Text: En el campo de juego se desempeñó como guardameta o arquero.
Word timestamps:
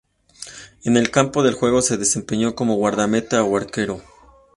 En 0.83 0.97
el 0.97 1.11
campo 1.11 1.43
de 1.43 1.51
juego 1.51 1.83
se 1.83 1.95
desempeñó 1.95 2.55
como 2.55 2.73
guardameta 2.75 3.43
o 3.43 3.55
arquero. 3.55 4.01